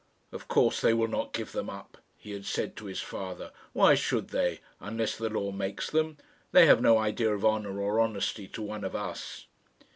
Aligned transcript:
"Of 0.31 0.47
course, 0.47 0.81
they 0.81 0.95
will 0.95 1.07
not 1.09 1.31
give 1.31 1.51
them 1.51 1.69
up," 1.69 1.99
he 2.17 2.31
had 2.31 2.47
said 2.47 2.75
to 2.75 2.85
his 2.85 3.01
father. 3.01 3.51
"Why 3.71 3.93
should 3.93 4.29
they, 4.29 4.61
unless 4.79 5.15
the 5.15 5.29
law 5.29 5.51
makes 5.51 5.91
them? 5.91 6.17
They 6.53 6.65
have 6.65 6.81
no 6.81 6.97
idea 6.97 7.31
of 7.35 7.45
honour 7.45 7.79
or 7.79 7.99
honesty 7.99 8.47
to 8.47 8.63
one 8.63 8.83
of 8.83 8.95
us." 8.95 9.45